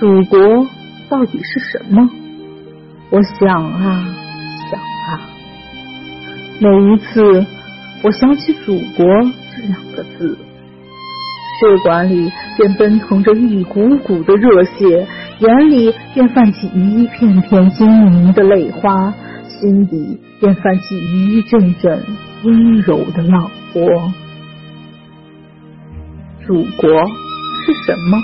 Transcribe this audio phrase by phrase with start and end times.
[0.00, 0.66] 祖国
[1.08, 2.10] 到底是什么？
[3.10, 4.14] 我想啊
[4.70, 5.20] 想啊，
[6.60, 7.46] 每一次
[8.02, 9.06] 我想起“祖国”
[9.54, 10.36] 这两个字，
[11.60, 15.06] 血管里便奔腾着一股股的热血，
[15.38, 19.14] 眼里便泛起一片片晶莹的泪花，
[19.48, 22.02] 心底便泛起一阵阵
[22.42, 23.82] 温柔的浪波。
[26.46, 26.90] 祖国
[27.64, 28.18] 是什么？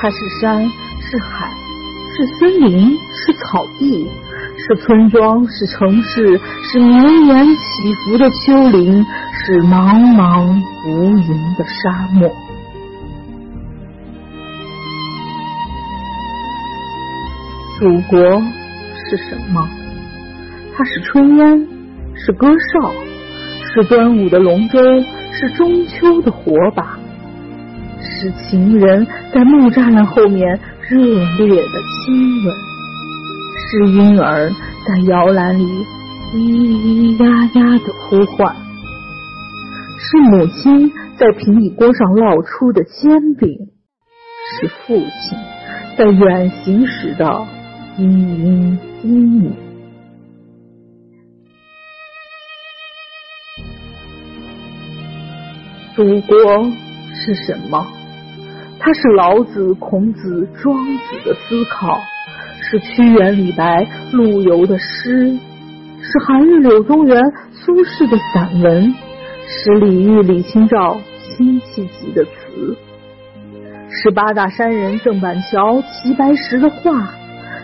[0.00, 1.50] 它是山，是海。
[2.16, 4.10] 是森林，是草地，
[4.58, 9.06] 是村庄，是城市，是绵延起伏的丘陵，
[9.46, 12.28] 是茫茫无垠的沙漠。
[17.78, 18.20] 祖国
[19.08, 19.66] 是什么？
[20.76, 21.66] 它是炊烟，
[22.16, 22.92] 是歌哨，
[23.72, 24.78] 是端午的龙舟，
[25.32, 26.98] 是中秋的火把，
[28.20, 30.60] 是情人在木栅栏后面。
[30.90, 32.52] 热烈的亲吻，
[33.70, 35.64] 是婴儿在摇篮里
[36.34, 38.56] 咿咿呀呀的呼唤，
[40.00, 43.48] 是母亲在平底锅上烙出的煎饼，
[44.58, 45.38] 是父亲
[45.96, 47.24] 在远行时的
[47.96, 49.52] 嘤嘤叮咛。
[55.94, 56.36] 祖国
[57.14, 57.86] 是什么？
[58.82, 62.00] 它是老子、孔子、庄子的思考，
[62.62, 65.38] 是屈原、李白、陆游的诗，
[66.00, 67.22] 是韩愈、柳宗元、
[67.52, 68.94] 苏轼的散文，
[69.46, 72.76] 是李煜、李清照辛弃疾的词，
[73.90, 77.10] 是八大山人郑板桥、齐白石的画，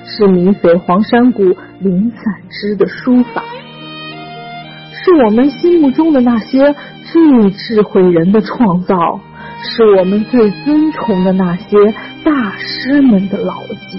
[0.04, 1.42] 是米匪黄山谷
[1.80, 3.42] 林散之的书法，
[4.92, 6.74] 是我们心目中的那些
[7.10, 9.18] 最智慧人的创造。
[9.66, 11.76] 是我们最尊崇的那些
[12.24, 13.98] 大师们的牢记。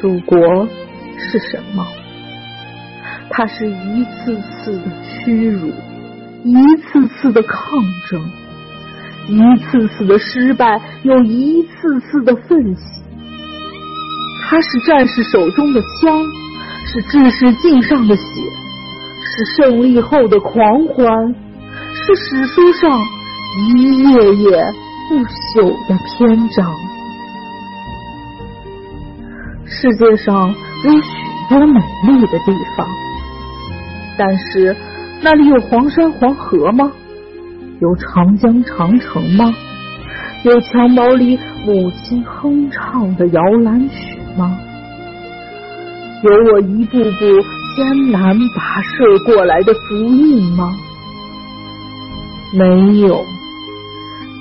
[0.00, 0.66] 祖国
[1.18, 1.86] 是什么？
[3.30, 4.84] 它是一次次的
[5.24, 5.72] 屈辱，
[6.44, 8.20] 一次次的抗争，
[9.28, 12.82] 一次次的失败，又一次次的奋起。
[14.42, 16.24] 它是战士手中的枪，
[16.86, 18.22] 是志士颈上的血。
[19.38, 21.32] 是胜利后的狂欢，
[21.94, 22.90] 是史书上
[23.56, 24.74] 一页页
[25.08, 26.74] 不朽的篇章。
[29.64, 30.52] 世界上
[30.84, 31.08] 有许
[31.48, 32.84] 多美丽的地方，
[34.18, 34.76] 但是
[35.22, 36.90] 那里有黄山黄河吗？
[37.80, 39.54] 有长江长城吗？
[40.42, 44.58] 有襁褓里母亲哼唱的摇篮曲吗？
[46.24, 47.57] 有我一步步。
[47.78, 50.76] 艰难跋涉过来的足印吗？
[52.52, 53.24] 没有。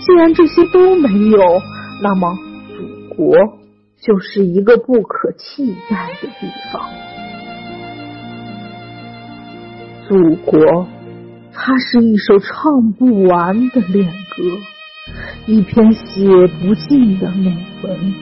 [0.02, 1.62] 既然这些都没有，
[2.02, 2.36] 那么
[2.76, 3.38] 祖国
[4.02, 6.90] 就是一个不可替代的地方。
[10.08, 10.88] 祖国，
[11.53, 14.44] 它是一首唱不完的恋歌，
[15.46, 16.28] 一篇写
[16.59, 18.16] 不尽的美文。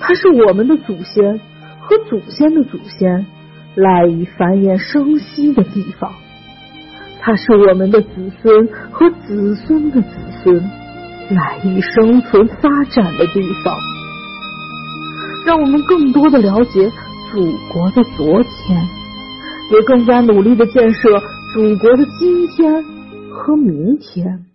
[0.00, 1.38] 它是我们的祖先
[1.78, 3.24] 和祖先的祖先。
[3.74, 6.12] 赖以繁衍生息的地方，
[7.20, 10.08] 它是我们的子孙和子孙的子
[10.42, 10.56] 孙
[11.30, 13.74] 赖以生存发展的地方。
[15.44, 16.90] 让我们更多的了解
[17.32, 18.80] 祖国的昨天，
[19.72, 21.20] 也更加努力的建设
[21.52, 22.84] 祖国的今天
[23.30, 24.46] 和明天。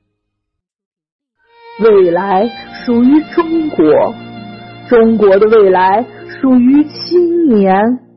[1.82, 2.50] 未来
[2.86, 4.16] 属于中国，
[4.90, 6.06] 中国的未来
[6.42, 8.09] 属于青年。